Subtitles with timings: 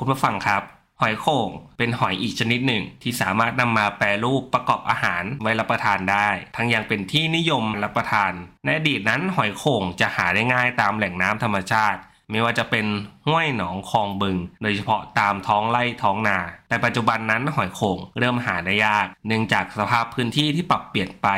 [0.00, 0.62] คุณผู้ฟังครับ
[1.00, 1.48] หอยโข่ง
[1.78, 8.32] เป็นหอยอีกชนิดหนึ่ง ที่สามารถนำมาแปรรูปประกอบอาหารไว้รับประทานได้ ทั้งยังเป็นที่นิยมรับประทาน
[8.64, 12.86] ในอดีตนั้นหอยโข่งจะหาได้ง่ายตามแหล่งน้ำธรรมชาติไม่ว่าจะเป็น
[13.26, 16.38] ห้วยหนองคลองบึง โดยเฉพาะตามท้องไร่ท้องนา
[16.68, 21.28] แต่ปัจจุบันนั้นหอยโข่งเริ่มหาได้ยาก เนื่องจากสภาพพื้นที่ที่ปรับเปลี่ยนไป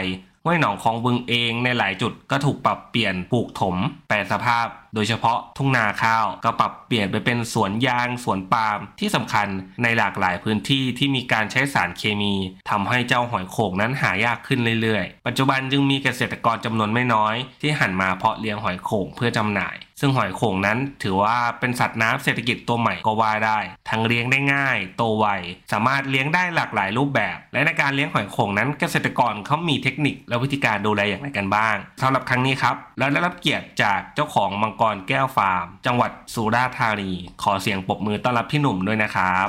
[0.45, 3.77] ห้วยหนองคลองบึงเองในหลายจุดก็ถูกปรับเปลี่ยนปลูกถม
[4.09, 9.49] แปลสภาพ โดยเฉพาะทุ่งนาข้าวก็ปรับเปลี่ยนไปเป็นสวนยางสวนปาล์มที่สำคัญ
[9.83, 12.35] ในหลากหลายพื้นที่ที่มีการใช้สารเคมี
[12.71, 23.59] ทำให้เจ้าหอยโข่งนั้นหายากขึ้นเรื่อยๆ ปัจจุบันจึงมีเกษตรกรจำนวนไม่น้อย ที่หันมาเพาะเลี้ยงหอยโข่งเพื่อจำหน่าย ซึ่งหอยโข่งนั้นถือว่าเป็นสัตว์น้ำเศรษฐกิจตัวใหม่ก็ว่าได้
[23.91, 25.27] ทั้งเลี้ยงได้ง่าย โตไว
[25.73, 37.13] สามารถเลี้ยงได้หลากหลายรูปแบบ และในการเลี้ยงหอยโข่งนั้นเกษตรกรเขามีเทคนิคและวิธีการดูแลอย่างไรกันบ้างสำหรับครั้งนี้ครับเราได้รับเกียรติจากเจ้าของมังกรแก้วฟาร์ม จังหวัดสุราษฎร์ธานี
[37.43, 39.49] ขอเสียงปรบมือต้อนรับพี่หนุ่มด้วยนะครับ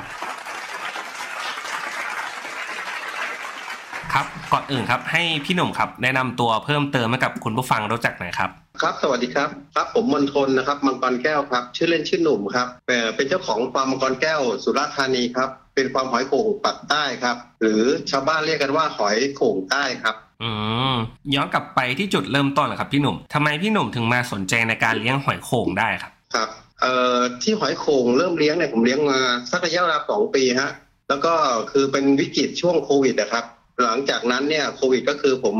[4.12, 20.50] ครับก่อนอื่นครับให้พี่หนุ่มครับแนะนำตัวเพิ่มเติมให้กับคุณผู้ฟังรู้จักหน่อยครับ ครับสวัสดีครับครับ ผมมนทนนะครับมังกรแก้วครับชื่อเล่นชื่อหนุ่มครับเอ่อเป็นเจ้าของฟาร์มมังกรแก้วสุราษฎร์ธานีครับเป็นฟาร์มหอยโข่งปักใต้ครับ หรือชาวบ้านเรียกกันว่าหอยโข่งใต้ครับอื
[20.92, 20.94] ม
[21.34, 26.48] ย้อนกลับไปที่จุดเริ่มต้นเลยครับพี่หนุ่มทำไมพี่หนุ่มถึงมาสนใจในการเลี้ยงหอยโข่งได้ครับครับ
[26.80, 29.18] เอ่อที่หอยโข่งเริ่มเลี้ยงเนี่ยผมเลี้ยงมา
[29.50, 30.70] สักระยะเวลาสองปีฮะ
[31.08, 31.34] แล้วก็
[31.70, 33.44] คือเป็นวิกฤตช่วงโควิดนะครับ
[33.82, 35.56] หลังจากนั้นเนี่ยโควิดก็คือผม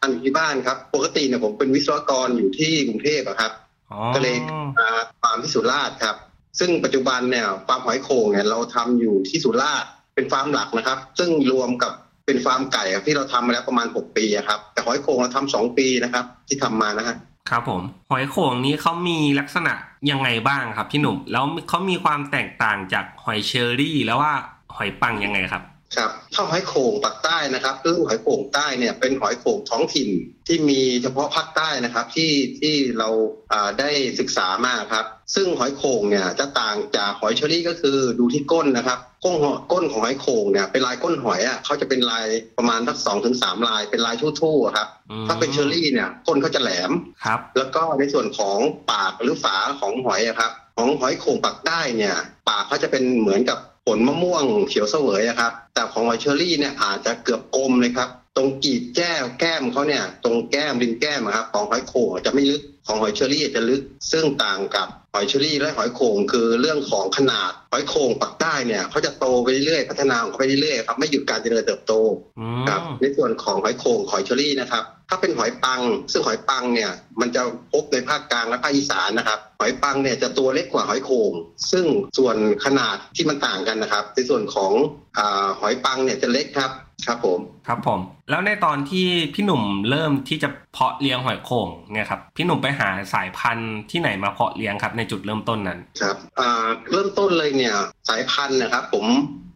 [0.00, 3.52] ทำอยู่ที่บ้านครับ ปกติเนี่ยผมเป็นวิศวกรอยู่ที่กรุงเทพอะครับ
[3.90, 4.36] อ๋อก็เลย
[4.78, 4.88] มา
[5.22, 6.16] ฟาร์มที่สุราษฎร์ครับ
[6.58, 11.92] ซึ่งปัจจุบันเนี่ยฟาร์มหอยโข่งเนี่ยเราทำอยู่ที่สุราษฎร์เป็นฟาร์มหลักนะครับ ซึ่งรวมกับ
[12.26, 17.16] เป็นฟาร์มไก่อะที่เราทำมาแล้วประมาณ 6 ปีอะครับ แต่หอยโข่งเราทำสองปีนะครับ ที่ทำมานะฮะ
[17.50, 19.74] ครับผมหอยโข่งนี้เขามีลักษณะ
[20.10, 24.32] ยังไงบ้างครับพี่หนุ่ม แล้วเขามีความแตกต่างจากหอยเชอรี่ แล้วว่า
[24.76, 25.62] หอยปังยังไงครับ
[25.96, 30.08] ครับถ้าหอยโข่งปักใต้นะครับซึ่งหอยโข่งใต้เนี่ยเป็นหอยโข่งท้องถิ่น
[30.46, 33.08] ที่มีเฉพาะภาคใต้นะครับที่ที่เรา
[33.52, 33.90] อ่าได้
[34.20, 35.04] ศึกษามาครับ
[35.34, 42.26] ซึ่งหอยโข่งเนี่ยจะต่างจากหอยเชอรี่ก็คือดูที่ก้นนะครับก้นหอยก้นของหอยโข่งเนี่ยเป็นลายก้นหอยอะเขาจะเป็นลาย
[42.58, 46.92] ประมาณสักสองถึงสามลายเป็นลายทู่ๆอะครับอืมถ้าเป็นเชอรี่เนี่ยก้นเขาจะแหลม
[47.24, 48.58] ครับแล้วก็ในส่วนของ
[48.92, 52.14] ปากหรือฝาของหอยอะครับของหอยโข่งปากใต้เนี่ย
[52.48, 63.82] ปากเขาจะเป็นเหมือนกับ ผลมะม่วงเขียวเสวยอะครับ แต่ของไอเชอรี่เนี่ยอาจจะเกือบกลมเลยครับ ตรงกีบแก้วแก้มเขาเนี่ย ตรงแก้มริมแก้มครับของไอยโข่งจะไม่ลึก ของหอยเชอรี่จะลึก
[64.12, 71.92] ซึ่งต่างกับหอยเชอรี่และหอยโข่งคือเรื่องของขนาด หอยโข่งปากใต้เนี่ยเขาจะโตไปเรื่อยๆพัฒนาของเขาไปเรื่อยๆครับไม่หยุดการเจริญเติบโต
[72.38, 75.80] อืครับมในส่วนของหอยโข่งหอยเชอรี่นะครับถ้าเป็นหอยปัง
[76.12, 76.90] ซึ่งหอยปังเนี่ย
[77.20, 81.32] มันจะพบในภาคกลางและภาคอีสานนะครับหอยปังเนี่ยจะตัวเล็กกว่าหอยโข่ง
[81.72, 81.86] ซึ่ง
[82.18, 84.72] ส่วนขนาดที่มันต่างกันนะครับ ในส่วนของ
[85.18, 86.70] อาหอยปังเนี่ยจะเล็กครับ
[87.06, 88.00] ครับผมครับผม
[88.30, 97.76] แล้วในตอนที่พี่หนุ่มเริ่มที่จะเพาะเลี้ยงหอยโข่งเนี่ยครับพี่หนุ่มไปหาสายพันธุ์ที่ไหนมาเพาะเลี้ยงครับในจุดเริ่มต้นนั้นครับอ่าเริ่มต้นเลยเนี่ย
[98.08, 99.06] สายพันธุ์นะครับ ผม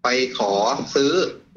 [0.05, 0.09] ไป
[0.39, 0.53] ขอ
[0.95, 1.13] ซื้อ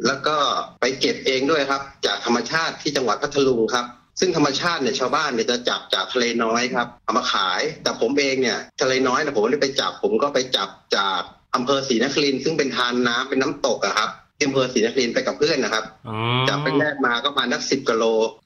[0.08, 0.36] แล้วก็
[0.82, 3.86] ไปเก็บเองด้วยครับ จากธรรมชาติที่จังหวัดพัทลุงครับ
[4.20, 11.22] ซึ่งธรรมชาติเนี่ยชาวบ้านเนี่ยจะจับจากทะเลน้อยครับเอามาขาย แต่ผมเองเนี่ยทะเลน้อยนะผมไม่ได้ไปจับผมก็ไปจับจาก
[11.56, 18.04] อำเภอศรีนครินทร์ซึ่งเป็นทานน้ำเป็นน้ำตกอะครับ ที่อำเภอศรีนครินทร์ไปกับเพื่อนนะครับอืมจับเป็นแรกมาก็ประมาณนักสิบกิโล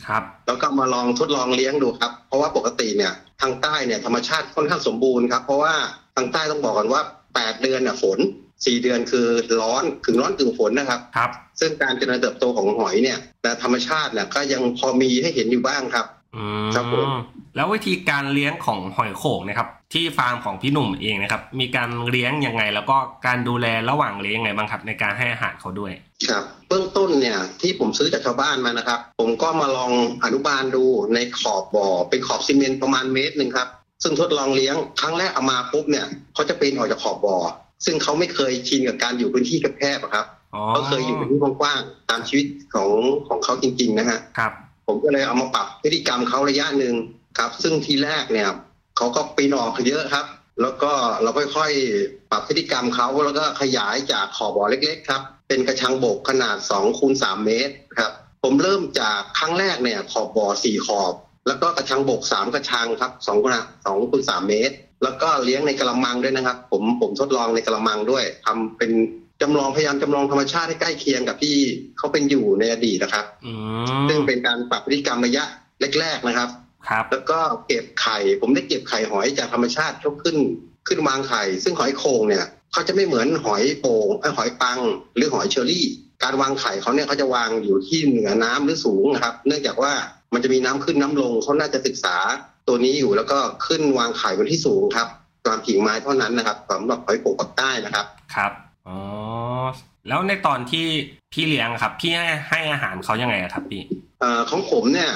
[0.08, 5.74] ครับ แล้วก็มาลองทดลองเลี้ยงดูครับ เพราะว่าปกติเนี่ยทางใต้เนี่ยธรรมชาติค่อนข้างสมบูรณ์ครับ เพราะว่า
[6.16, 7.02] ทางใต้ต้องบอกกันว่า
[7.34, 8.20] 8เดือนน่ะฝน
[8.50, 9.28] 4เดือนคือ
[9.62, 16.19] ร้อนถึงร้อนถึงฝนนะครับ ครับ ซึ่งการเจริญเติบโตของหอยเนี่ยแต่ธรรมชาติเนี่ยก็ยังพอมีให้เห็นอยู่บ้างครับอื
[16.76, 17.14] ครับผมม
[17.56, 22.98] แล้ววิธีการเลี้ยงของหอยโข่งนะครับ ที่ฟาร์มของพี่หนุ่มเองนะครับ มีการเลี้ยงยังไง แล้วก็
[23.28, 25.92] การดูแลระหว่างเลี้ยงยังไงบ้างครับ ในการให้อาหารเขาด้วย
[26.30, 29.92] ครับ เบื้องต้นเนี่ยที่ผมซื้อจากชาวบ้านมานะครับ ผมก็มาลอง
[30.24, 33.70] อนุบาลดูในขอบบ่อเป็นขอบซีเมนต์ประมาณเมตรหนึ่งครับ
[34.04, 37.38] ซึ่งทดลองเลี้ยงครั้งแรกเอามาปุ๊บเนี่ยเขาจะปีนออกจากขอบบ่อ
[37.86, 42.90] ซึ่งเขาไม่เคยชินกับการอยู่พื้นที่แคบๆอะครับอ๋อเขาเคยอยู่พื้นที่กว้างๆตามชีวิตของ
[43.28, 44.54] ของเขาจริง ๆ นะฮะครับ
[44.90, 46.96] ผมก็เลยเอามาปรับพฤติกรรมเขาระยะหนึ่ง
[47.38, 48.50] ครับ ซึ่งทีแรกเนี่ย
[48.98, 50.26] เขาก็ปีนออกเยอะครับ
[50.62, 50.92] แล้วก็
[51.22, 58.12] เราค่อยๆปรับพฤติกรรมเขาแล้วก็ขยายจากขอบบ่อเล็กๆครับเป็นกระชังบกขนาด2คูณ3เมตรครับ
[58.44, 61.14] ผมเริ่มจากครั้งแรกเนี่ยขอบบ่อ4ขอบ
[61.48, 63.54] แล้วก็กระชังบก 3 กระชังครับ2คูณ
[63.86, 68.92] 2คูณ3เมตร แล้วก็เลี้ยงในกระมังด้วยนะครับ ผมผมทดลองในกระมังด้วยทำเป็น
[69.42, 71.56] จำลองพยายามจำลองธรรมชาติให้ใกล้เคียงกับที่
[71.98, 73.54] เขาเป็นอยู่ในอดีตนะครับอื
[74.10, 75.44] ซึ่งมเป็นการปรับพฤติกรรมระยะ
[76.00, 76.50] แรก ๆนะครับ
[76.90, 80.38] ครับ แล้วก็เก็บไข่ ผมได้เก็บไข่หอยจากธรรมชาติเขาขึ้น
[80.88, 84.80] ขึ้นวางไข่ ซึ่งหอยโข่งเนี่ยเขาจะไม่เหมือนหอยโป่งเอ้ยหอยปัง
[85.16, 85.86] หรือหอยเชอรี่
[86.24, 89.94] การวางไข่เขาเนี่ยเขาจะวางอยู่ที่เหนือน้ำหรือสูงนะครับ เนื่องจากว่า
[90.34, 92.18] มันจะมีน้ำขึ้นน้ำลงเขาน่าจะศึกษา
[92.68, 95.08] ตัวนี้อยู่แล้วก็ขึ้นวางไข่บนที่สูงครับ
[95.46, 98.06] ตามกิ่งไม้เท่านั้นนะครับสำหรับหอยโข่งปากใต้นะครับ
[98.36, 98.52] ครับ
[98.88, 99.00] อ๋อ
[100.08, 100.86] แล้วในตอนที่
[101.34, 103.82] พี่เลี้ยงครับ พี่ให้ให้อาหารเขายังไงครับพี่
[104.20, 105.12] เอ่อของผมเนี่ย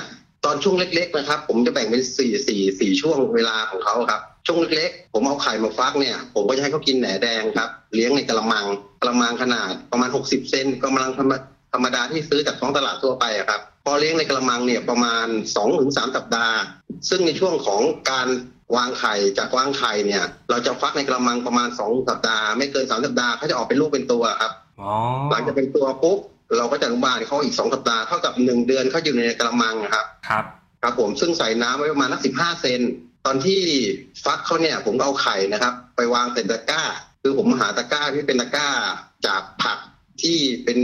[0.45, 8.65] ตอนช่วงเล็ก ๆ นะครับ ผมจะแบ่งเป็นสี่สี่สี่ช่วงเวลาของเขาครับ ช่วงเล็กๆ ผมเอาไข่มาฟักเนี่ย ผมก็จะให้เขากินแหนแดงครับ เลี้ยงในกระมัง
[9.01, 11.33] กระมังขนาดประมาณ60เซนกระมังธรรม
[11.73, 16.57] ธรรมดาที่ซื้อจากท้องตลาดทั่วไปครับพอเลี้ยงในกระมังเนี่ยประมาณ2-3ถึงสัปดาห์
[17.09, 17.81] ซึ่งในช่วงของ
[18.11, 18.27] การ
[18.75, 24.51] วางไข่จากวางไข่เนี่ย เราจะฟักในกระมังประมาณ2สัปดาห์ไม่เกิน3สัปดาห์เขาจะออกเป็นลูกเป็นตัวครับ
[24.81, 24.91] อ๋อ
[25.31, 26.19] หลังจากเป็นตัวปุ๊บ
[26.57, 30.45] เราก็จะอนุบาลเขาอีกสองสัปดาห์เท่ากับหนึ่งเดือนเขาอยู่ในกระมังนะครับ ครับ
[30.81, 32.81] ครับผมซึ่งใส่น้ำไว้ประมาณนักสิบห้าเซน
[33.25, 33.61] ตอนที่
[34.25, 36.81] ฟักเขาเนี่ยผมก็เอาไข่นะครับ ไปวางใส่ตะกร้า
[37.21, 38.67] คือผมหาตะกร้าที่เป็นตะกร้า
[39.27, 39.77] จากผัก
[40.21, 40.77] ที่เป็น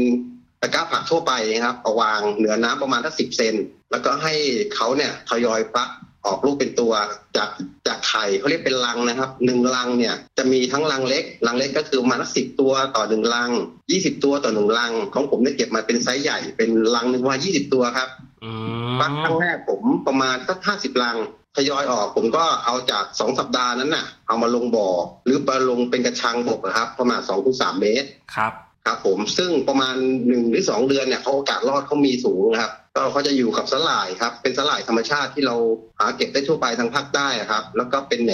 [0.62, 3.56] ตะกร้าผักทั่วไปนะครับเอาวางเหนือน้ำประมาณสักสิบเซน
[3.92, 4.34] แล้วก็ให้
[4.76, 5.90] เขาเนี่ยทยอยฟัก
[6.26, 6.94] ออกลูกเป็นตัว
[7.38, 7.50] จาก
[7.88, 13.52] จากไข่เขาเรียกเป็นรังนะครับหนึ่งรังเนี่ยจะมีทั้งรังเล็กรังเล็กก็คือประมาณสิบตัวต่อหนึ่งรัง
[13.92, 18.10] ยี่สิบตัวต่อหนึ่งรัง ของผมเนี่ยเก็บมาเป็นไซส์ใหญ่เป็นรังหนึ่งว่ายี่สิบตัวครับ
[18.44, 18.52] อื
[19.00, 21.18] ฟักครั้มงแรกผมประมาณสักห้าสิบลัง
[21.58, 24.90] ทยอยออกผมก็เอาจากสองสัปดาห์นั้นน่ะ เอามาลงบ่อ
[25.26, 28.54] หรือมาลงเป็นกระชังบกนะครับ ประมาณสองถึงสามเมตรครับ
[28.86, 29.96] ครับผมซึ่งประมาณ
[30.28, 35.56] หนึ่งหรือสองเดือนเนี่ยเขาโอกาสรอดเขามีสูงนะครับ ก็เขาจะอยู่กับสลายครับ เป็นสลายธรรมชาติที่เรา
[36.00, 38.34] หาเก็บได้ทั่วไปทางภาคใต้อะครับ แล้วก็เป็นแหน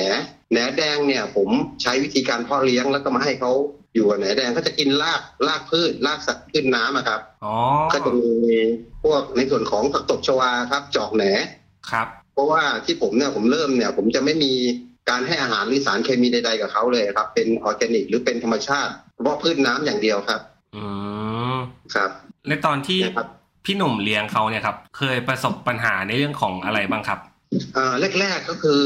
[0.52, 1.50] แหนแดงเนี่ยผม
[1.82, 3.52] ใช้วิธีการเพาะเลี้ยงแล้วก็มาให้เขา
[3.96, 7.56] อยู่กับแหนแดงเขาจะกินรากรากพืชรากสัตว์ขึ้นน้ำอะครับอ๋อ
[7.94, 8.32] ก็จะมี
[9.04, 11.24] พวกในส่วนของผักตบชวาครับ จอกแหน
[11.92, 14.54] ครับ เพราะว่าที่ผมเนี่ยผมเริ่มเนี่ย ผมจะไม่มี
[15.10, 20.42] การให้อาหารหรือสารเคมีใดๆกับเขาเลยครับ เป็นออร์แกนิกหรือเป็นธรรมชาติเฉพาะพืชน้ำอย่างเดียวครับ
[20.76, 20.86] อื
[21.54, 21.56] ม
[21.96, 22.10] ครับ
[22.48, 23.28] ในตอนที่นะครับ
[23.66, 27.20] พี่หนุ่มเลี้ยงเขาเนี่ยครับเคยประสบปัญหาในเรื่องของอะไรบ้างครับ
[27.78, 28.82] อ่าแรกๆก็คือ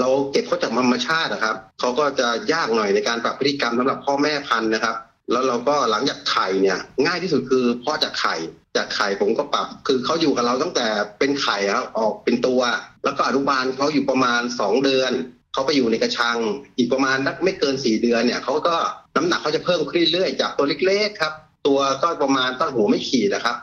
[0.00, 4.96] เราเก็บเขาจากธรรมชาตินะครับเขาก็จะยากหน่อยในการปรับพฤติกรรมสำหรับพ่อแม่พันธุ์นะครับ
[5.32, 8.34] แล้วเราก็หลังจากไข่เนี่ย ง่ายที่สุดคือพ่อจากไข่
[8.76, 10.86] จากไข่ผมก็ปรับ คือเขาอยู่กับเราตั้งแต่
[11.18, 12.60] เป็นไข่ครับออกเป็นตัว
[13.04, 15.12] แล้วก็อนุบาลเขาอยู่ประมาณสองเดือน
[15.52, 16.38] เขาไปอยู่ในกระชัง
[16.78, 18.76] อีกประมาณนักไม่เกินสี่เดือนเนี่ยเขาก็
[19.16, 21.32] น้ำหนักเขาจะเพิ่มขึ้นเรื่อยๆจากตัวเล็กๆครับ
[21.66, 23.56] ตัวก็ประมาณตั้งหัวไม่ขีดนะครับ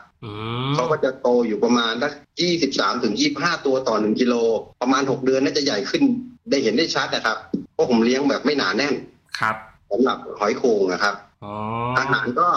[0.74, 4.34] เขาก็จะโตอยู่ประมาณสักยี่สิบสามถึงยี่ห้าตัวต่อหนึ่งกิโล
[4.82, 6.02] ประมาณหกเดือนน่าจะใหญ่ขึ้น
[6.50, 7.36] ได้เห็นได้ชัดนะครับ
[7.74, 8.94] เพราะผมเลี้ยงแบบไม่หนาแน่น
[9.38, 9.56] ครับ
[9.90, 11.52] สำหรับหอยโข่งนะครับอ๋อ
[11.98, 12.48] อาหารก็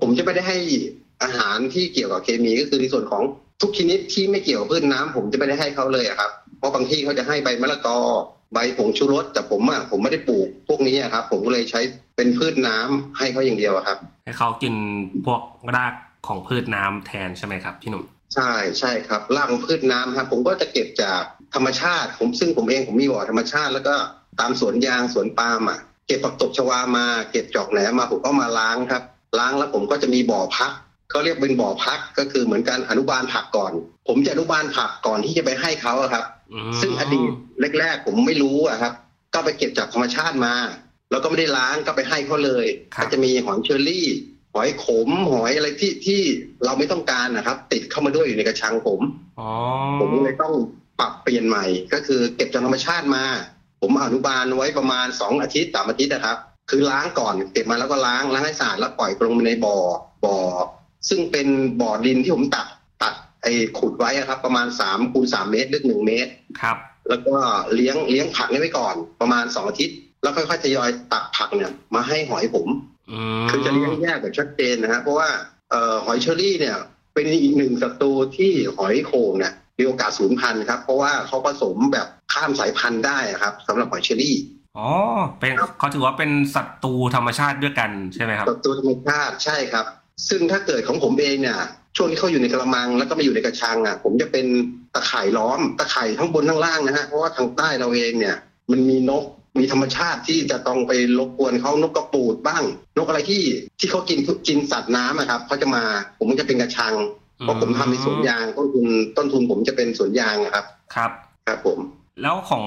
[0.00, 0.58] ผมจะไม่ได้ให้
[1.22, 3.22] อาหารที่เกี่ยวกับเคมีก็คือในส่วนของ
[3.62, 7.98] ทุกชนิดที่ไม่เกี่ยวกับพืชน้ำผมจะไม่ได้ให้เขาเลยอะครับ เพราะบางที่เขาจะให้ใบมะละกอ
[8.54, 11.80] ใบผงชูรสแต่ผมอะผมไม่ได้ปลูกพวกนี้อะครับ ผมก็เลยใช้
[12.16, 14.74] เป็นพืชน้ำให้เขาอย่างเดียวอะครับ ให้เขากิน
[15.26, 15.40] พวก
[15.76, 15.94] ราก
[16.28, 18.04] ของพืชน้ำแทนใช่ไหมครับพี่หนุ่ม
[18.34, 21.22] ใช่ใช่ครับรากของพืชน้ำครับผมก็จะเก็บจาก
[21.54, 23.94] ธรรมชาติ ผมซึ่งผมเองผมมีบ่อธรรมชาติ แล้วก็
[24.40, 29.02] ตามสวนยางสวนปาล์มอะเก็บผักตบชวามาเก็บจอกแหนมาผมก็มาล้างครับ
[29.38, 30.72] ล้างแล้วผมก็จะมีบ่อพัก
[31.10, 33.72] เขาเรียกเป็นบ่อพักก็คือเหมือนการอนุบาลผักก่อน
[34.08, 37.30] ผมจะอนุบาลผักก่อนที่จะไปให้เขาอะครับอืมซึ่งอดีต
[37.78, 38.92] แรกๆผมไม่รู้อะครับ
[39.34, 40.54] ก็ไปเก็บจากธรรมชาติมา
[41.10, 44.08] แล้วก็ไม่ได้ล้างก็ไปให้เขาเลยครับก็จะมีหอยเชอรี่
[44.56, 46.20] หอยขมหอยอะไรที่ที่
[46.64, 49.00] เราไม่ต้องการนะครับ ติดเข้ามาด้วยอยู่ในกระชังผม
[49.40, 49.50] อ๋อ
[50.00, 50.54] ผมก็เลยต้อง
[51.00, 53.24] ปรับเปลี่ยนใหม่ ก็คือเก็บจากธรรมชาติมา
[53.80, 56.36] ผมอนุบาลไว้ประมาณสองอาทิตย์สามอาทิตย์นะครับ
[56.70, 59.76] คือล้างก่อนเก็บมาแล้วก็ล้างล้างให้สะอาดแล้วปล่อยลงไปในบ่อ
[60.24, 60.38] บ่อ
[61.08, 61.48] ซึ่งเป็น
[61.80, 62.66] บ่อดินที่ผมตัด
[63.02, 66.76] ตัดไอ้ขุดไว้อะครับ ประมาณสามคูณสามเมตรลึกหนึ่งเมตรครับ
[67.08, 67.34] แล้วก็
[67.74, 72.95] เลี้ยงเลี้ยงผักนี่ไว้ก่อน ประมาณสองอาทิตย์ แล้วค่อยๆทยอยตักผักเนี่ย มาให้หอยผมอืม
[73.50, 75.28] คือจะเลี้ยงแยกแบบชัดเจนนะฮะเพราะว่า
[75.70, 76.76] เอ่อหอยเชอรี่เนี่ย
[77.14, 84.36] เป็นอีกหนึ่งศัตรูที่หอยโข่งเนี่ยมีโอกาสสูญพันธุ์ครับ เพราะว่าเขาผสมแบบข้ามสายพันธุ์ได้อะครับสำหรับหอยเชอรี่
[84.76, 84.88] อ๋อ
[85.40, 89.86] เป็นเขาถือว่าเป็นศัตรูธรรมชาติด้วยกันใช่ไหมครับศัตรูธรรมชาติใช่ครับ
[90.28, 91.58] ซึ่งถ้าเกิดของผมเองเนี่ย
[91.96, 94.46] ช่วงที่เขาอยู่ในกระมังแล้วก็มาอยู่ในกระชังอะ ผมจะเป็น
[94.94, 98.36] ตะข่ายล้อมตะข่ายทั้งบนทั้งล่างนะฮะเพราะว่าทางใต้เราเองเนี่ย
[98.70, 99.24] มันมีนก
[99.58, 102.62] มีธรรมชาติที่จะต้องไปรบกวนเขานกกระปูดบ้าง
[102.96, 103.42] นกอะไรที่
[103.78, 105.84] ที่เขากินกินสัตว์น้ำอะครับเขาจะมา
[106.18, 106.94] ผมก็จะเป็นกระชัง
[107.38, 108.86] เพราะผมทำในสวนยางต้นทุน
[109.16, 111.10] ต้นทุนผมจะเป็นสวนยางอะครับ ครับ
[111.46, 111.78] ครับผม
[112.22, 112.64] แล้วของ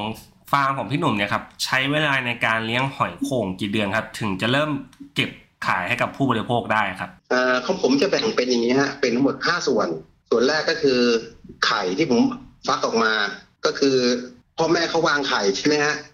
[0.51, 4.69] ฟาร์มของพี่หนุ่มเนี่ยครับใช้เวลาในการเลี้ยงหอยโข่งกี่เดือนครับ ถึงจะเริ่ม
[5.15, 5.29] เก็บ
[5.67, 9.87] ขายให้กับผู้บริโภคได้ครับเอ่อของผมจะแบ่งเป็นอย่างนี้ฮะเป็นทั้งหมด5ส่วน
[10.29, 10.99] ส่วนแรกก็คือ
[11.65, 12.19] ไข่ที่ผม
[12.67, 13.13] ฟักออกมา
[13.65, 13.97] ก็คือ
[14.57, 16.08] พ่อแม่เขาวางไข่ใช่ไหมฮะครับ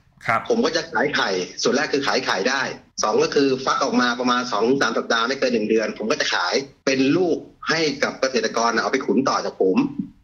[0.50, 1.30] ผมก็จะขายไข่
[1.64, 2.62] ส่วนแรกคือขายไข่ได้
[3.04, 6.54] สองก็คือฟักออกมาประมาณสองสามสัปดาห์ไม่เกินหนึ่งเดือน ผมก็จะขาย
[6.86, 7.38] เป็นลูก
[7.70, 9.78] ให้กับเกษตรกรเอาไปขุนต่อจากผม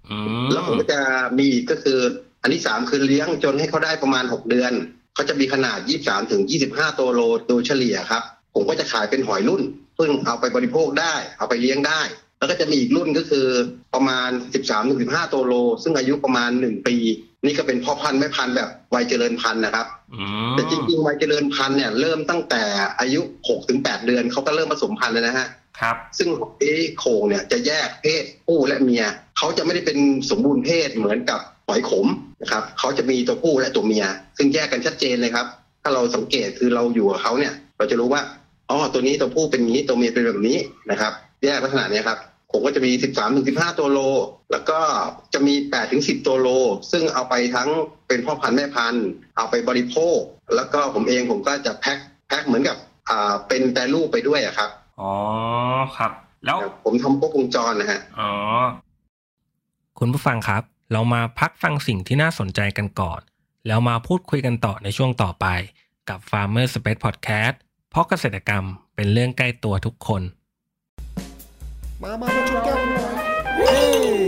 [0.10, 0.18] อื
[0.52, 1.00] แล้วผมก็จะ
[1.38, 2.00] มีอีกก็คือ
[2.42, 4.74] อันที่สามคือเลี้ยงจนให้เขาได้ประมาณหกเดือน
[5.16, 8.24] เขาจะมีขนาดยี่สามถึงยี่สิบห้าตัวโลโดยเฉลี่ยครับ
[8.56, 9.62] ผมก็จะขายเป็นหอยรุ่น
[9.96, 12.02] เพิ่งเอาไปบริโภคได้ เอาไปเลี้ยงได้
[12.40, 13.48] แล้วก็จะมีอีกรุ่นก็คือ
[13.94, 14.30] ประมาณ
[14.62, 15.54] 13ถึง15ตัวโล
[15.84, 16.96] ซึ่งอายุประมาณ1ปี
[17.46, 22.64] นี่ก็เป็นพ่อพันธุ์แม่พันธุ์แบบวัยเจริญพันธุ์นะครับอืมแต่จริงๆวัยเจริญพันธุ์เนี่ยเริ่มตั้งแต่
[23.00, 25.48] อายุ6ถึง8เดือนเขาก็เริ่มผสมพันธุ์แล้วนะฮะ
[25.80, 29.04] ครับ ซึ่งหอยโข่งเนี่ยจะแยกเพศผู้และเมีย
[29.38, 29.98] เขาจะไม่ได้เป็น
[30.30, 32.08] สมบูรณ์เพศเหมือนกับหอยขม
[32.42, 34.06] นะครับเขาจะมีตัวผู้และตัวเมีย
[34.38, 35.46] ซึ่งแยกกันชัดเจนเลยครับ
[35.84, 38.22] ถ้าเราสังเกตคือเราอยู่กับเขาเนี่ย เราจะรู้ว่า
[38.70, 40.58] อ๋อตัวนี้ตัวผู้เป็นอย่างนี้ตัวเมียเป็นแบบนี้
[40.92, 42.18] นะครับ แยกลักษณะเนี้ยครับ
[42.52, 44.00] ผมก็จะมี 13ถึง15 ตัวโล
[44.52, 44.80] แล้วก็
[45.34, 46.50] จะมี8ถึง10 ตัวโล
[46.92, 47.70] ซึ่งเอาไปทั้ง
[48.08, 50.18] เป็นพ่อพันธุ์แม่พันธุ์ เอาไปบริโภค
[50.56, 52.78] แล้วก็ผมเองผมก็จะแพ็คแพ็คเหมือนกับ
[53.10, 54.70] อ่าเป็นแปรรูปไปด้วยอะครับ
[55.02, 55.14] อ๋อ
[55.98, 56.12] ครับ
[56.46, 58.32] แล้วผมทำครบวงจรนะฮะ อ๋อ
[60.00, 63.22] คุณผู้ฟังครับ เรามาพักฟังสิ่งที่น่าสนใจกันก่อน
[63.68, 65.46] แล้วมาพูดคุยกันต่อในช่วงต่อไป
[66.10, 67.56] กับ Farmer Space Podcast
[67.90, 68.66] เพราะเกษตรกรรม
[68.96, 70.22] เป็นเรื่องใกล้ตัวทุกคน
[72.04, 73.16] มามามาชนแก้วกันหน่อย
[73.58, 74.22] เฮ้ย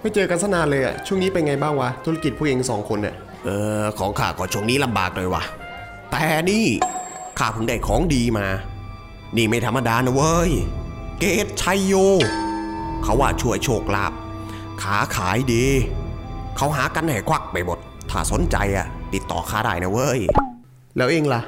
[0.00, 3.50] ไม่เจอกันสนานเลยอะช่วงนี้เป็นไงบ้างวะ ธุรกิจผู้เองสองคนเนี่ยเอ
[3.82, 5.42] อ ของข้าก็ช่วงนี้ลำบากเลยว่ะ
[6.10, 6.66] แต่นี่
[7.38, 8.46] ข้าเพิ่งได้ของดีมา
[9.36, 10.50] นี่ไม่ธรรมดานะเว้ย
[11.18, 11.94] เกตชัยโย
[13.02, 14.12] เขาว่าช่วยโชคลาภ
[14.82, 15.64] ขาขายดี
[16.56, 17.78] เขาหากันให้ควั่กไปหมด
[18.10, 20.20] ถ้าสนใจอะติดต่อข้าได้นะเว้ย
[20.96, 21.40] แล้วเอ็งล่ะ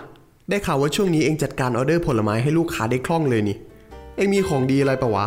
[0.48, 3.56] ได้ข่าวว่าช่วงนี้เอ็งจัดการออเดอร์ผลไม้ให้ลูกค้าได้คล่องเลยนี่
[4.16, 5.26] เอ็งมีของดีอะไรปะวะ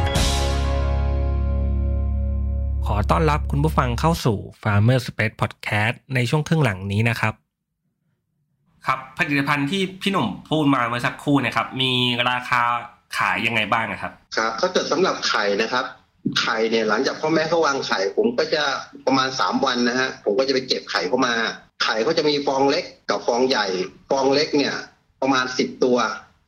[2.87, 7.33] ขอต้อนรับคุณผู้ฟังเข้าสู่ Farmer Space Podcast ในช่วงครึ่งหลังนี้นะครับ
[8.85, 11.91] ครับผลิตภัณฑ์ที่พี่หนุ่มพูดมาเมื่อสักครู่เนะครับ มี
[12.29, 12.61] ราคา
[13.17, 15.85] ขายยังไงบ้างนะครับ ครับถ้าเกิดสำหรับไข่นะครับ
[16.41, 18.63] ไข่เนี่ยหลังจากพ่อแม่เขาวางไข่ ผมก็จะ
[19.05, 21.33] ประมาณสามวันนะฮะผมก็จะไปเก็บไข่เข้ามา
[21.83, 23.65] ไข่เขาจะมีฟองเล็กกับฟองใหญ่
[24.09, 24.75] ฟองเล็กเนี่ย
[25.21, 25.97] ประมาณสิบตัว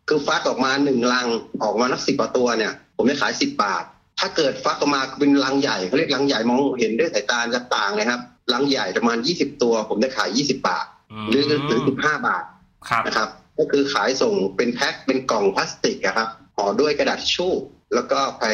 [0.08, 1.28] คือฟักออกมาหนึ่งลัง
[1.64, 3.84] ออกมานักสิบกว่าตัวเนี่ย ผมจะขายสิบบาท
[4.24, 8.22] ถ้าเกิดฟักออกมาเป็นลังใหญ่เขาเรียกลังใหญ่มองเห็นด้วยสายตาจะต่างเลยครับ
[8.54, 10.86] ลังใหญ่ประมาณยี่สิบตัว ผมจะขายยี่สิบาท
[11.30, 12.44] หรือหรือสิบห้าบาท
[12.90, 17.54] ครับนะครับ ก็คือขายส่งเป็นแพ็คเป็นกล่องพลาสติกอะครับห่อด้วยกระดาษทิชชู่
[17.94, 18.46] แล้วก็ไป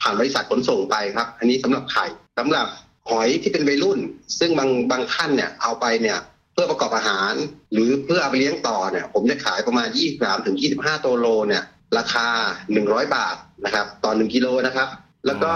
[0.00, 2.06] ผ่านบริษัทขนส่งไปครับ อันนี้สำหรับไข่
[2.38, 2.66] สำหรับ
[3.10, 3.98] หอยที่เป็นวัยรุ่น
[4.38, 6.18] ซึ่งบางบางท่านเนี่ยเอาไปเนี่ย
[6.52, 7.32] เพื่อประกอบอาหาร
[7.72, 11.62] หรือเพื่อเอาไปเลี้ยงต่อเนี่ยผมจะขายประมาณ 23ถึง25 ตัวโลเนี่ย
[11.98, 12.26] ราคา
[12.72, 14.88] 100 บาทนะครับต่อ1กิโลนะครับ
[15.26, 15.52] แล้วก็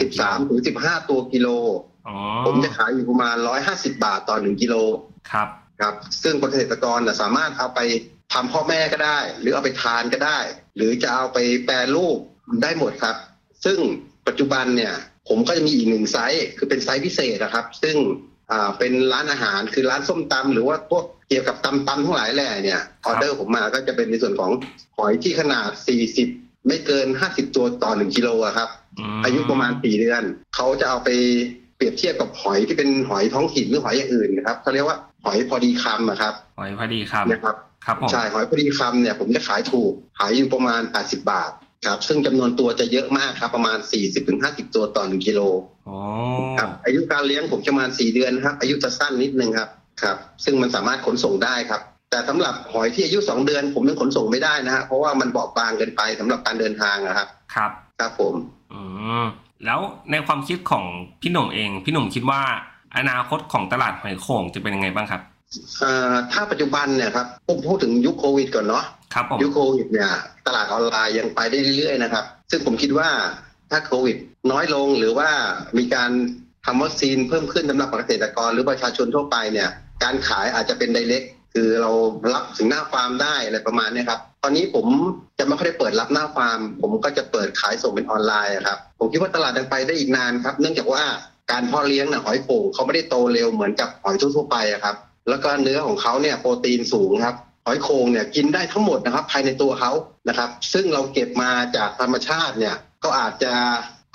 [0.00, 1.48] 13ถึง15ตัวกิโล
[2.06, 2.14] อ๋อ
[2.46, 3.36] ผมจะขายอยู่ประมาณ
[3.66, 4.74] 150บาทต่อ1กิโล
[5.32, 5.48] ครับ
[5.80, 7.80] ครับ ซึ่งเกษตรกรน่ะสามารถเอาไป
[8.32, 10.38] ทำพ่อแม่ก็ได้ หรือเอาไปทานก็ได้
[10.76, 12.18] หรือจะเอาไปแปรรูป
[12.62, 13.16] ได้หมดครับ
[13.64, 13.78] ซึ่ง
[14.26, 14.94] ปัจจุบันเนี่ย
[15.28, 17.96] ผมก็จะมีอีกหนึ่งไซส์คือเป็นไซส์พิเศษนะครับ ซึ่ง
[18.50, 24.50] อ่าเป็นร้านอาหารคือร้านส้มตำหรือว่าพวกเกี่ยวกับตำตำทั้งหลายแหล่เนี่ยออเดอร์ผมมาก็จะเป็นในส่วนของ
[24.96, 25.68] หอยที่ขนาด
[26.12, 28.68] 40 ไม่เกิน50ตัวต่อ1กิโลอะครับ
[29.18, 30.22] มอายุประมาณ4เดือน
[30.56, 31.08] เขาจะเอาไป
[31.76, 41.50] เปรียบเทียบกับหอยที่เป็นหอยท้องถิ่นหรือหอยอย่างอื่นนะครับเขาเรียกว่าหอยพอดีคำอะครับ หอยพอดีครับนะครับครับผมใช่หอยพอดีคำเนี่ยผมจะขายถูกขายอยู่ประมาณ80บาท
[41.86, 43.78] ครับ ซึ่งจำนวนตัวจะเยอะมากครับ ประมาณ
[44.26, 45.40] 40-50ตัวต่อ1กิโล
[45.88, 45.98] อ๋อ
[46.58, 49.68] ครับอายุการเลี้ยงผมจะประมาณ4เดือนครับ อายุจะสั้นนิดนึงครับ
[50.02, 58.34] ครับ ซึ่งมันสามารถขนส่งได้ครับ แต่สำหรับหอยที่อายุ2เดือน ผมยังขนส่งไม่ได้นะฮะเพราะว่ามันเบาบางเกินไปสำหรับการเดินทางนะครับ ครับ ครับผม
[58.72, 58.80] อื
[59.22, 59.24] ม
[59.64, 60.84] แล้วในความคิดของ
[61.20, 62.42] พี่หนุ่มเอง พี่หนุ่มคิดว่า
[62.96, 65.22] อนาคตของตลาดหอยโข่งจะเป็นยังไงบ้างครับ
[65.78, 70.10] เอ่อถ้าปัจจุบันเนี่ยครับผมพูดถึงยุคโควิดก่อนเนาะครับผมยุคโควิดเนี่ย
[70.46, 73.08] ตลาดออนไลน์ยังไปได้เรื่อยๆนะครับ ซึ่งผมคิดว่า
[73.70, 74.16] ถ้าโควิด
[74.52, 75.28] น้อยลงหรือว่า
[75.78, 76.10] มีการ
[76.66, 79.68] ทำวัคซีนเพิ่มขึ้นสำหรับเกษตรกรหรือประชาชนทั่วไปเนี่ย
[80.04, 81.22] การขายอาจจะเป็นไดเ c ก
[81.52, 81.90] คือเรา
[82.34, 84.86] รับถึงหน้าฟาร์มได้อะไรประมาณเนี้ยครับ ตอนนี้ผม
[85.38, 91.02] จะไม่ค่อยได้เปิดรับหน้าฟาร์ม ผมก็จะเปิดขายส่งเป็นออนไลน์ครับ ผมคิดว่าตลาดยังไปได้อีกนานครับ เนื่องจากว่า
[91.50, 94.96] การเพาะเลี้ยงน่ะหอยโข่งเขาไม่ได้โตเร็วเหมือนกับหอยทั่วไปอะครับ
[95.28, 99.92] แล้วก็เนื้อของเขาเนี่ยโปรตีนสูงครับหอยโข่งเนี่ยกินได้ทั้งหมดนะครับ ภายในตัวเขา
[100.28, 103.54] นะครับ ซึ่งเราเก็บมาจากธรรมชาติเนี่ยก็อาจจะ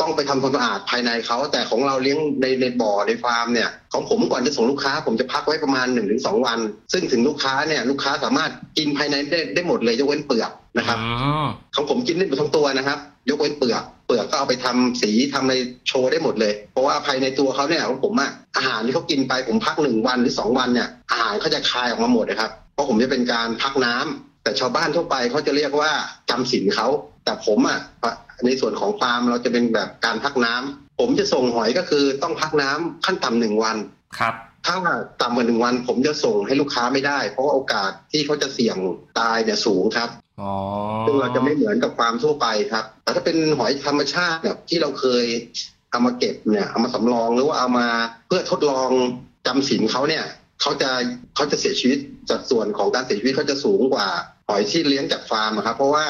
[0.08, 6.60] ต้องไปทำความสะอาดภายในเขาแต่ของเราเลี้ยงในในบ่อในฟาร์มเนี่ยของผมก่อนจะส่งลูกค้า ผมจะพักไว้ประมาณ1นถึงสวัน
[6.94, 11.10] ซึ่งถึงลูกค้าเนี่ยลูกค้าสามารถกินภายในได้ได้หมดเลยยกเว้นเปลือกนะครับอื
[11.44, 11.46] ม
[11.76, 13.00] ของผมกินได้หมดทั้งตัวนะครับ
[13.30, 15.56] ยกเว้นเปลือกเปลือกก็เอาไปทำสีทำอะไร
[15.88, 25.92] โชว์ได้หมดเลย เพราะว่าภายในตัวเขาเนี่ยของผมอะอาหารที่เขากินไปผมพักหนึ่งวันหรือสองวันเนี่ยอาหารเขาจะคายออกมาหมดนะครับ เพราะผมจะเป็นการพักน้ำแต่ชาวบ้านทั่วไปเขาจะเรียกว่า
[26.30, 26.88] จำศีลเขา
[27.26, 27.80] แต่ผมอะ
[28.46, 33.78] ในส่วนของฟาร์มเราจะเป็นแบบการพักน้ำผมจะส่งหอยก็คือต้องพักน้ำขั้นต่ำหนึ่งวัน
[34.20, 34.34] ครับ
[34.66, 34.76] ถ้า
[35.22, 38.78] ต่ำกว่าหนึ่งวัน ผมจะส่งให้ลูกค้าไม่ได้ เพราะว่าโอกาสที่เขาจะเสี่ยง
[39.20, 40.10] ตายเนี่ยสูงครับ
[40.42, 40.54] อ๋อ
[41.06, 45.26] ซึ่งเราจะไม่เหมือนกับฟาร์มทั่วไปครับ แต่ถ้าเป็นหอยธรรมชาติเนี่ยที่เราเคย
[45.92, 47.88] เอามาเก็บเนี่ยเอามาสำรองหรือว่าเอามา
[48.28, 48.90] เพื่อทดลอง
[49.48, 50.26] จำศีลเขาเนี่ย
[50.62, 50.90] เขาจะ
[51.36, 54.08] เขาจะเสียชีวิตสัดส่วนของการเสียชีวิตเขาจะสูงกว่า
[54.48, 56.06] หอยที่เลี้ยงจากฟาร์มอะครับ เพราะว่า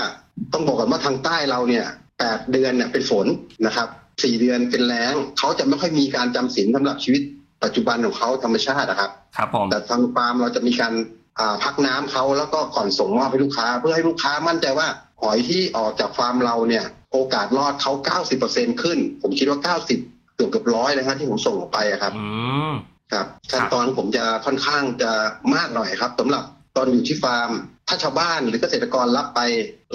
[0.54, 1.86] ต้องบอกก่อนว่าทางใต้เราเนี่ย
[2.20, 3.26] แปดเดือนเนี่ยเป็นฝน
[3.66, 3.88] นะครับ
[4.24, 7.22] สี่เดือนเป็นแล้งเขาจะไม่ค่อยมีการจำศีลสำหรับชีวิต
[7.64, 10.94] ปัจจุบันของเขาธรรมชาตินะครับ ครับผมแต่ทางฟาร์มเราจะมีการ
[11.40, 14.88] อ่าพักน้ำเขาแล้วก็ก่อนส่งมอบให้ลูกค้า เพื่อให้ลูกค้ามั่นใจว่า
[15.22, 17.92] หอยที่ออกจากฟาร์มเราเนี่ย โอกาสรอดเขา
[18.38, 22.26] 90%ขึ้น ผมคิดว่า90เกือบเกือบร้อยเลยครับที่ผมส่งออกไปอะครับอื
[22.72, 22.74] ม
[23.14, 25.12] ครับขั้นตอนผมจะค่อนข้างจะ
[25.56, 26.44] มากหน่อยครับสำหรับ
[26.76, 27.50] ตอนอยู่ที่ฟาร์ม
[27.88, 29.42] ถ้าชาวบ้านหรือเกษตรกรรับไป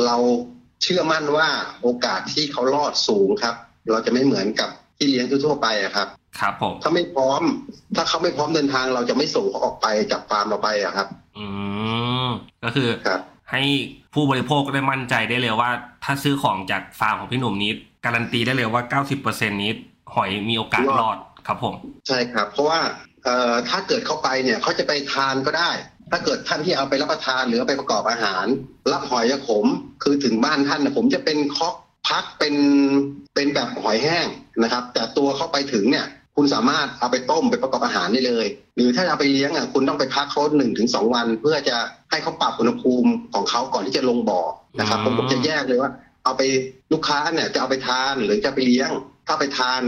[0.05, 0.17] เรา
[0.83, 1.49] เชื่อมั่นว่า
[1.83, 3.55] โอกาสที่เขารอดสูงครับ
[3.93, 6.09] เราจะไม่เหมือนกับที่เลี้ยงทั่วๆไปอะครับ
[6.41, 7.43] ครับผมถ้าไม่พร้อม
[7.97, 11.47] ถ้าเขาไม่พร้อมเดินทางเราจะไม่ส่งเขาออกไปจากฟาร์มเราไปอะครับ อื
[12.27, 12.29] ม
[12.65, 13.21] ก็คือครับ
[13.53, 13.63] ให้
[14.15, 15.71] ผู้บริโภคได้มั่นใจได้เลยว่า
[16.05, 17.73] ถ้าซื้อของจากฟาร์มของพี่หนุ่มนี้
[18.05, 19.73] การันตีได้เลยว่า 90%นี้
[20.15, 21.17] หอยมีโอกาสรอด
[21.47, 21.75] ครับผม
[22.09, 22.81] ใช่ครับ เพราะว่า
[23.25, 25.71] เอ่อถ้าเกิดเข้าไปเนี่ยเขาจะไปทานก็ได้
[26.13, 28.45] ถ้าเกิดท่านที่เอาไปรับประทานหรือเอาไปประกอบอาหาร
[28.93, 29.67] รับหอยยะขม
[30.03, 31.75] คือถึงบ้านท่านนะผมจะเป็นคอก
[32.09, 32.55] พักเป็น
[33.35, 34.27] เป็นแบบหอยแห้ง
[34.63, 38.47] นะครับ แต่ตัวเข้าไปถึงเนี่ย คุณสามารถเอาไปต้มไปประกอบอาหารได้เลย
[38.77, 41.77] หรือถ้าเอาไปเลี้ยงอะคุณต้องไปพักเขาหนึ่งถึงสองวัน เพื่อจะ
[42.11, 44.41] ให้เขาปรับอุณหภูมิของเขาก่อนที่จะลงบ่อ
[44.81, 45.91] นะครับผมผมจะแยกเลยว่า
[46.25, 46.43] เอาไป
[46.93, 48.91] ลูกค้าเนี่ยจะเอาไปทานหรือจะไปเลี้ยง
[49.27, 49.81] ถ้าไปทาน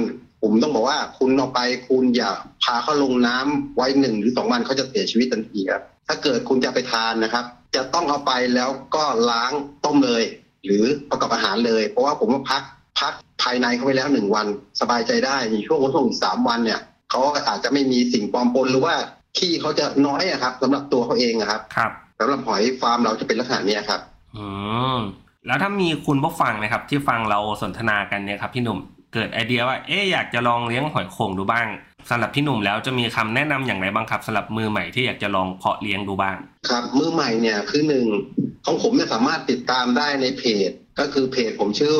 [0.42, 2.30] ผมต้องบอกว่าคุณเอาไปคุณอย่า
[2.62, 7.44] พาเขาลงน้ำไว้หนึ่งหรือสองวันเขาจะเสียชีวิตทันทีครับ ถ้าเกิดคุณจะไปทานนะครับ
[7.76, 9.52] จะต้องเอาไปแล้วก็ล้าง
[9.84, 10.22] ต้มเลย
[10.64, 12.62] หรือประกอบอาหารเลย เพราะว่าผมว่าพัก
[13.00, 13.12] พัก
[13.42, 14.46] ภายในเขาไปแล้วหนึ่งวัน
[14.80, 18.94] สบายใจได้ในช่วงวันช่วงอีกสามวันเนี่ยเขาอาจจะไม่มีสิ่งปลอมปนหรือว่า
[19.38, 24.00] ขี้เขาจะน้อยอะครับสำหรับตัวเขาเองอะครับครับสำหรับหอยฟาร์มเราจะเป็นลักษณะเนี้ยครับ
[24.36, 24.46] อื
[24.96, 24.98] ม
[25.46, 28.78] แล้วถ้ามีคุณผู้ฟังนะครับ ที่ฟังเราสนทนากันเนี่ยครับ พี่หนุ่ม
[29.14, 31.66] เกิดไอเดียว่า เอ๊ะอยากจะลองเลี้ยงหอยโข่งดูบ้าง
[32.10, 36.36] สำหรับพี่หนุ่มแล้วจะมีคำแนะนำอย่างไรบ้างครับสำหรับมือใหม่ที่อยากจะลองเพาะเลี้ยงดูบ้าง
[36.70, 38.06] ครับ มือใหม่เนี่ยคือหนึ่ง
[38.64, 41.96] ของผมเนี่ยสามารถติดตามได้ในเพจ ก็คือเพจผมชื่อ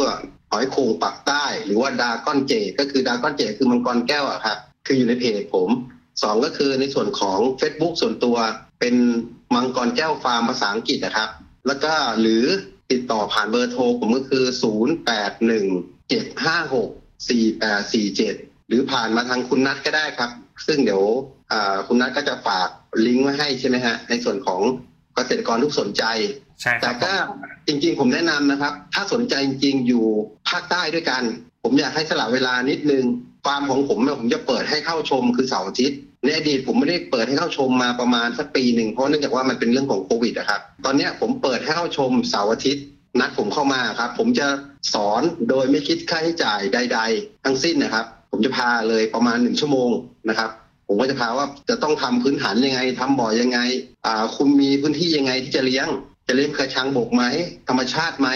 [0.51, 5.69] หอยโขงปักใต้ หรือว่าดาก้อนเจ ก็คือดาก้อนเจ คือมังกรแก้วอะครับคืออยู่ในเพจผม
[6.23, 8.37] สองก็คือในส่วนของ Facebook ส่วนตัว
[8.81, 8.95] เป็น
[9.55, 11.29] มังกรแก้วฟาร์มภาษาอังกฤษนะครับ
[11.67, 12.45] แล้วก็หรือ
[12.91, 14.45] ติดต่อผ่านเบอร์โทรผมก็คือ
[14.77, 20.31] 0 8 1 7 5 6 4 8 4 7 หรือผ่านมาทางคุณนัทก็ได้ครับ
[20.67, 21.03] ซึ่งเดี๋ยว
[21.53, 22.69] อ่าคุณนัทก็จะฝาก
[23.07, 24.61] ลิงก์ไว้ให้ใช่ไหมฮะในส่วนของ
[25.15, 26.05] เกษตรกรทุกสนใจ
[26.61, 27.13] ใช่คแต่รับก็
[27.67, 30.07] จริงๆ ผมแนะนำนะครับ ถ้าสนใจจริงๆอยู่
[30.49, 31.23] ภาคใต้ด้วยกัน
[31.65, 33.05] ผมอยากให้สละเวลานิดนึง
[33.45, 42.85] ฟาร์มของผมเนี่ยผมจะเปิดให้เข้าชมคือเสาร์อาทิตย์ในอดีตผมไม่ได้เปิดให้เข้าชมมาประมาณสักปีหนึ่งเพราะเนื่องจากว่ามันเป็นเรื่องของโควิดนะครับ ตอนเนี้ยผมเปิดให้เข้าชมเสาร์อาทิตย์
[43.21, 44.47] นัดผมเข้ามาครับ ผมจะ
[44.95, 49.91] สอนโดยไม่คิดค่าใช้จ่ายใด ๆ ทั้งสิ้นนะครับ ผมจะพาเลยประมาณหนึ่งชั่วโมง
[50.29, 50.51] นะครับ
[50.89, 53.59] ผมก็จะพาว่าจะต้องทำพื้นฐานยังไงทำบ่อยังไง
[54.07, 55.87] อ่า คุณมีพื้นที่ยังไงที่จะเลี้ยง
[56.29, 57.25] จะเลี้ยงกระชังบกไหม
[57.69, 58.29] ธรรมชาติไหม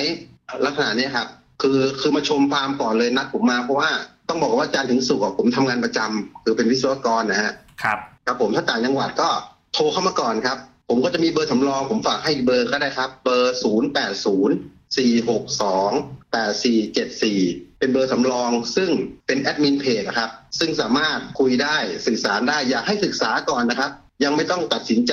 [0.65, 1.29] ลักษณะเนี้ยครับ
[1.63, 3.91] คือคือมาชมฟาร์มก่อนเลยนัดผมมาเพราะว่า
[4.29, 9.29] ต้องบอกว่าจันทร์ถึงศุกร์อะผมทำงานประจำคือเป็นวิศวกรนะฮะครับครับผมถ้าต่างจังหวัดก็
[9.75, 10.59] โทรเข้ามาก่อนครับ
[10.89, 14.27] ผมก็จะมีเบอร์สำรอง ผมฝากให้เบอร์ก็ได้ครับ เบอร์0 8 0
[14.97, 15.31] 4 6
[15.61, 18.91] 2 8 4 7 4 เป็นเบอร์สำรองซึ่ง
[19.27, 23.91] เป็นแอดมินเพจนะครับ ซึ่งสามารถคุยได้สื่อสารได้ อยากให้ศึกษาก่อนนะครับ
[24.25, 25.13] ยังไม่ต้องตัดสินใจ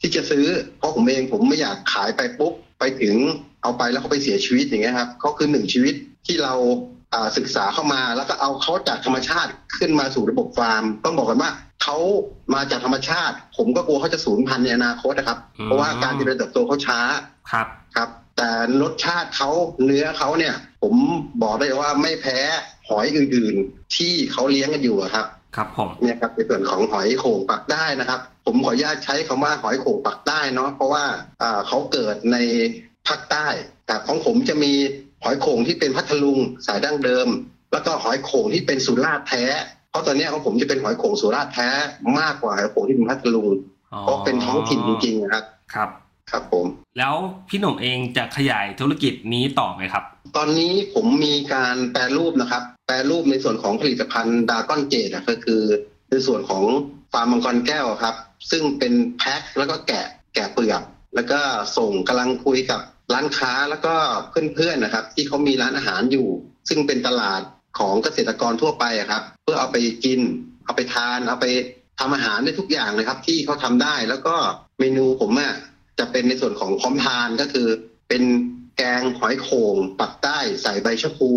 [0.00, 0.46] ที่จะซื้อ
[0.78, 3.14] เพราะผมเองผมไม่อยากขายไปปุ๊บ ไปถึง
[3.62, 5.94] เอาไปแล้วเขาไปเสียชีวิตอย่างเงี้ยครับเขาคือหนึ่งชีวิต
[6.26, 6.54] ที่เรา
[7.14, 11.50] อ่าศึกษาเข้ามาแล้วก็เอาเขาจากธรรมชาติขึ้นมาสู่ระบบฟาร์ม ต้องบอกกันว่า
[11.82, 11.96] เขา
[12.54, 16.98] มาจากธรรมชาติ ผมก็กลัวเขาจะสูญพันธุ์ในอนาคตนะครับอืมเพราะว่าการเจริญเติบโตเขาช้า
[17.50, 17.66] ครับ
[17.96, 18.50] ครับ แต่
[18.82, 19.50] รสชาติเขา
[19.84, 20.94] เนื้อเขาเนี่ย ผม
[21.42, 22.38] บอกได้เลยว่าไม่แพ้
[22.88, 31.04] หอยอื่นๆ ที่เขาเลี้ยงกันอยู่อะครับ ครับผมเนี่ยครับในส่วนของหอยโข่งปักได้นะครับ ผมขออนุญาตใช้คำว่าหอยโข่งปักได้เนาะเพราะว่า
[31.42, 32.36] อ่าเขาเกิดใน
[33.06, 33.46] ภาคใต้
[33.86, 34.72] แต่ของผมจะมี
[35.24, 37.28] หอยโข่งที่เป็นพัทลุงสายดั้งเดิม
[37.72, 39.44] แล้วก็หอยโข่งที่เป็นสุราษฎร์แท้
[39.90, 41.68] เพราะตอนเนี้ยของผมจะเป็นหอยโข่งสุราษฎร์แท้
[42.18, 43.48] มากกว่าหอยโข่งที่เป็นพัทลุง
[44.02, 45.90] เพราะเป็นท้องถิ่นจริงๆนะครับครับ
[46.30, 46.66] ครับผม
[46.98, 47.14] แล้ว
[47.48, 50.04] พี่หนุ่มเองจะขยายธุรกิจนี้ต่อไหมครับ
[50.36, 55.62] ตอนนี้ผมมีการแปรรูปนะครับ แปรรูปในส่วนของผลิตภัณฑ์ดากอนเจดก็คือ
[56.10, 56.64] ในส่วนของ
[57.12, 58.14] ฟาร์มมังกรแก้วครับ
[58.50, 60.82] ซึ่งเป็นแพ็คแล้วก็แกะแกะเปลือก
[61.14, 61.40] แล้วก็
[61.76, 62.80] ส่งกำลังคุยกับ
[63.14, 63.94] ร้านค้าแล้วก็
[64.30, 66.28] เพื่อนๆนะครับ ที่เขามีร้านอาหารอยู่
[66.68, 67.40] ซึ่งเป็นตลาด
[67.78, 70.20] ของเกษตรกรทั่วไปอะครับ เพื่อเอาไปกิน
[70.64, 71.46] เอาไปทาน เอาไป
[72.00, 74.34] ทำอาหารได้ทุกอย่างเลยครับ ที่เขาทำได้แล้วก็
[74.80, 75.54] เมนูผมอะ
[75.98, 77.68] จะเป็นในส่วนของพร้อมทานก็คือ
[78.08, 78.22] เป็น
[78.78, 81.32] แกงหอยโข่งปักใต้ใส่ใบชะพู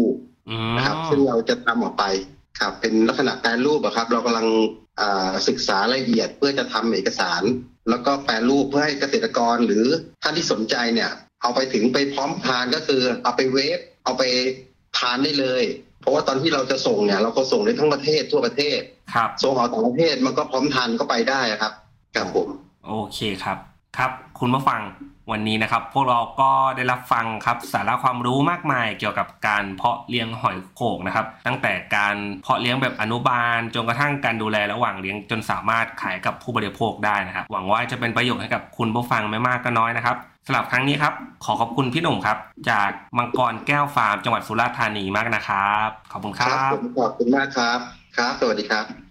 [0.50, 2.06] อืมนะครับ ซึ่งเราจะทำออกไป
[2.60, 4.47] ครับ เป็นลักษณะแปรรูปอะครับ เรากำลัง
[5.02, 7.43] อ่าศึกษารายละเอียดเพื่อจะทำเอกสาร
[7.89, 9.86] แล้วก็แปรรูปเพื่อให้เกษตรกรหรือ
[10.24, 14.24] ท่านที่สนใจเนี่ย เอาไปถึงไปพร้อมทานก็คือเอาไปเวฟเอาไป
[14.97, 15.63] ทานได้เลย
[16.02, 18.82] เพราะว่าตอนที่เราจะส่งเนี่ย เราก็ส่งได้ทั้งประเทศทั่วประเทศ
[19.13, 21.74] ครับส่งออกต่างประเทศมันก็พร้อมทานก็ไปได้อะครับ
[22.15, 22.50] ครับผม
[22.88, 23.58] โอเคครับ
[23.97, 24.82] ครับคุณผู้ฟัง
[25.32, 41.13] วันนี้นะครับ พวกเราก็ได้รับฟังครับสาระความรู้มากมายเกี่ยวกับการเพาะเลี้ยงหอยโขงนะครับ ตั้งแต่การเพาะเลี้ยงแบบอนุบาลจนกระทั่งการดูแลระหว่างเลี้ยงจนสามารถขายกับผู้บริโภคได้นะครับ หวังว่าจะเป็นประโยชน์ให้กับคุณผู้ฟังไม่มากก็น้อยนะครับสำหรับครั้งนี้ครับ
[41.45, 42.38] ขอขอบคุณพี่หนุ่มครับ
[42.69, 47.80] จากมังกรแก้วฟาร์มจังหวัดสุราษฎร์ธานีมากนะครับ ขอบคุณครับขอบคุณมากครับ
[48.17, 49.11] ครับ สวัสดีครับ